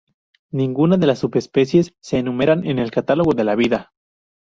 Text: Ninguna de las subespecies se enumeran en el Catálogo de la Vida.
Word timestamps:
Ninguna 0.51 0.97
de 0.97 1.05
las 1.05 1.19
subespecies 1.19 1.93
se 2.01 2.17
enumeran 2.17 2.65
en 2.65 2.79
el 2.79 2.89
Catálogo 2.89 3.33
de 3.33 3.43
la 3.43 3.53
Vida. 3.53 3.91